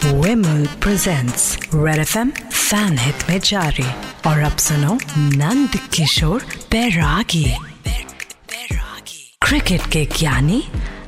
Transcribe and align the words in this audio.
Wimble 0.00 0.66
presents 0.80 1.42
Red 1.72 1.98
FM 1.98 2.28
fan 2.52 2.98
hit 2.98 3.14
में 3.30 3.40
जारी 3.40 3.84
और 4.26 4.38
अब 4.38 4.56
सुनो 4.56 4.98
नंद 5.18 5.76
किशोर 5.94 6.44
बैरागी 6.70 7.44
क्रिकेट 9.46 9.80
के 9.80 10.04
ज्ञानी 10.18 10.62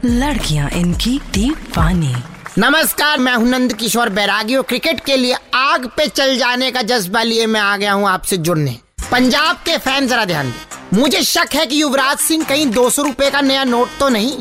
लड़कियाँ 0.05 0.69
इनकी 0.71 1.21
दीवानी 1.35 2.15
नमस्कार, 2.59 3.19
मैं 3.19 3.35
हूँ 3.35 3.49
नंद 3.49 3.73
किशोर 3.73 4.09
बैरागी 4.09 4.57
और 4.57 4.63
क्रिकेट 4.63 5.01
के 5.01 5.17
लिए 5.17 5.37
आग 5.55 5.87
पे 5.87 6.07
चल 6.07 6.37
जाने 6.39 6.71
का 6.71 6.83
जज्बा 6.83 7.23
लिए 7.23 7.47
मैं 7.47 7.61
आ 7.61 7.77
गया 7.77 7.93
हूँ 7.93 8.09
आपसे 8.09 8.37
जुड़ने। 8.37 8.79
पंजाब 9.13 9.57
के 9.57 9.79
फ़ैन 9.79 10.09
जरा 10.09 10.25
ध्यान 10.25 10.51
दें। 10.51 10.99
मुझे 10.99 11.23
शक 11.23 11.55
है 11.55 11.67
कि 11.67 11.83
युवराज 11.83 12.19
सिंह 12.19 12.45
कहीं 12.45 12.67
दो 12.67 12.91
सौ 12.91 13.03
रुपए 13.03 13.31
का 13.31 13.41
नया 13.41 13.65
नोट 13.65 13.89
तो 14.01 14.09
नहीं। 14.09 14.37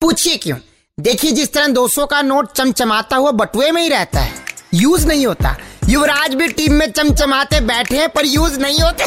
पूछिए 0.00 0.36
क्यों? 0.36 0.56
देखिए 1.00 1.30
जिस 1.30 1.52
तरह 1.52 1.66
200 1.66 2.04
का 2.06 2.20
नोट 2.22 2.52
चमचमाता 2.52 3.16
हुआ 3.16 3.30
बटुए 3.30 3.70
में 3.70 3.80
ही 3.82 3.88
रहता 3.88 4.20
है। 4.20 4.34
यूज़ 4.74 5.06
नहीं 5.06 5.26
होता। 5.26 5.56
युवराज 5.88 6.34
भी 6.34 6.48
टीम 6.48 6.72
में 6.72 6.90
चमचमाते 6.92 7.60
बैठे 7.60 7.96
हैं 7.96 8.08
पर 8.08 8.26
यूज़ 8.26 8.58
नहीं 8.60 8.80
होते। 8.80 9.04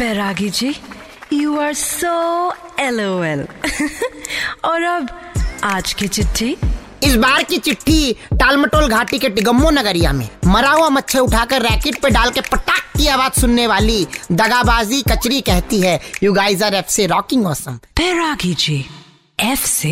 Bairagi 0.00 0.48
ji 0.50 0.74
you 1.32 1.58
are 1.60 1.74
so 1.74 2.54
LOL 2.80 3.46
और 4.64 4.82
अब 4.82 5.08
आज 5.64 5.92
की 5.92 6.08
चिट्ठी। 6.08 6.56
इस 7.04 7.16
बार 7.16 7.42
की 7.42 7.58
चिट्ठी 7.58 8.12
टालमटोल 8.32 8.88
घाटी 8.88 9.18
के 9.18 9.28
टिगम्मो 9.28 9.70
नगरिया 9.70 10.12
में। 10.12 10.28
मरा 10.46 10.70
हुआ 10.70 10.88
मच्छर 10.88 11.18
उठाकर 11.18 11.62
रैकेट 11.62 12.02
पे 12.02 12.10
डाल 12.10 12.30
के 12.30 12.40
पटाख 12.40 12.92
की 12.98 13.06
आवाज़ 13.06 13.40
सुनने 13.40 13.66
वाली 13.66 14.06
दगाबाजी 14.32 15.02
कचरी 15.10 15.40
कहती 15.40 15.80
है 15.80 16.00
यू 16.22 16.32
गाइस 16.32 16.62
आर 16.62 16.74
एफ़ 16.74 16.90
से 16.90 17.06
रॉकिंग 17.06 17.46
ऑसम 17.46 17.78
पैरागी 17.96 18.54
जी 18.54 18.84
एफ़ 19.40 19.66
से 19.66 19.90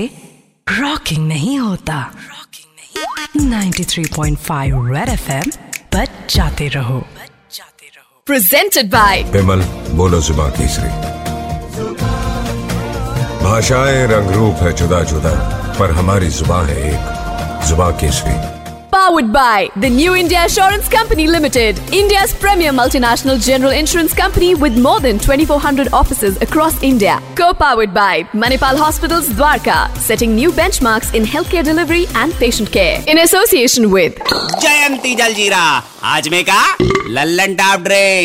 रॉकिंग 0.66 1.26
नहीं 1.28 1.58
होता। 1.58 1.94
रॉकिंग 2.28 2.68
नहीं 2.76 3.50
93.5 3.50 4.94
रेड 4.94 5.08
एफएम 5.08 5.50
बच 5.94 6.34
जाते 6.36 6.68
रहो 6.68 7.00
जाते 7.52 7.86
रहो। 7.86 8.22
प्रेजेंटेड 8.26 8.90
बाय 8.90 9.22
विमल 9.22 9.62
बोलो 9.90 10.20
जुबा 10.20 10.48
केसरी 10.50 10.88
भाषाएँ 13.44 14.06
रंग 14.06 14.30
रूप 14.30 14.54
है 14.56 14.72
जुदा 14.72 15.02
जुदा 15.02 15.34
पर 15.78 15.90
हमारी 15.90 16.28
जुबा 16.28 16.62
है 16.66 16.78
एक 16.88 17.66
जुबा 17.68 17.90
Kesari. 17.90 18.63
Powered 18.94 19.32
by 19.32 19.70
the 19.74 19.90
New 19.90 20.14
India 20.14 20.44
Assurance 20.44 20.88
Company 20.88 21.26
Limited, 21.26 21.76
India's 21.92 22.32
premier 22.32 22.70
multinational 22.70 23.44
general 23.44 23.72
insurance 23.72 24.14
company 24.14 24.54
with 24.54 24.80
more 24.80 25.00
than 25.00 25.18
2,400 25.18 25.92
offices 25.92 26.40
across 26.40 26.80
India. 26.80 27.20
Co 27.34 27.52
powered 27.52 27.92
by 27.92 28.22
Manipal 28.32 28.78
Hospitals 28.78 29.28
Dwarka, 29.30 29.92
setting 29.96 30.36
new 30.36 30.52
benchmarks 30.52 31.12
in 31.12 31.24
healthcare 31.24 31.64
delivery 31.64 32.06
and 32.14 32.32
patient 32.34 32.70
care. 32.70 33.02
In 33.08 33.18
association 33.18 33.90
with 33.90 34.14
Jayanti 34.62 35.16
Jaljira, 35.16 35.82
Hajme. 35.98 37.03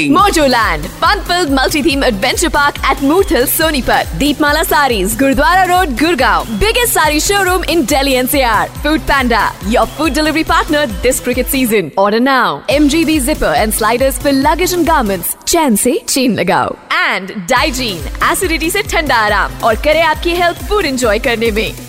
Mojoland 0.09 0.85
fun 1.01 1.53
multi 1.53 1.81
theme 1.83 2.03
adventure 2.03 2.49
park 2.49 2.75
at 2.91 3.01
Murthal 3.31 3.45
Sonipat 3.47 4.13
Deepmala 4.19 4.63
sari 4.63 5.01
Gurudwara 5.19 5.63
road 5.65 5.89
Gurgaon 5.99 6.45
biggest 6.59 6.93
sari 6.93 7.19
showroom 7.21 7.63
in 7.69 7.83
Delhi 7.91 8.13
NCR 8.21 8.69
Foodpanda 9.09 9.41
your 9.67 9.85
food 9.97 10.13
delivery 10.13 10.43
partner 10.45 10.95
this 11.03 11.19
cricket 11.19 11.47
season 11.47 11.91
और 11.99 12.19
now 12.21 12.59
M 12.69 12.87
G 12.89 13.03
B 13.05 13.19
zipper 13.27 13.55
and 13.55 13.73
sliders 13.73 14.19
फिर 14.23 14.33
luggage 14.39 14.73
and 14.73 14.85
garments 14.87 15.35
chain 15.47 15.73
ऐसी 15.73 15.97
चीन 16.07 16.33
लगाओ 16.39 16.75
and 16.93 17.31
Digene 17.49 18.09
acidity 18.31 18.67
ऐसी 18.67 18.81
ठंडा 18.87 19.15
आराम 19.17 19.63
और 19.63 19.75
करे 19.85 20.01
आपकी 20.07 20.35
हेल्थ 20.35 20.67
फ़ूड 20.69 20.85
इंजॉय 20.85 21.19
करने 21.19 21.51
में 21.51 21.88